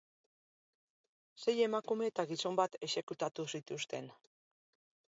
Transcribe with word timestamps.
Sei 1.43 1.55
emakume 1.67 2.09
eta 2.13 2.27
gizon 2.33 2.59
bat 2.63 2.79
exekutatu 2.89 3.47
zituzten. 3.57 4.15